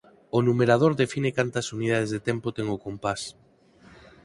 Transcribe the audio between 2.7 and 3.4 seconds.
o compás.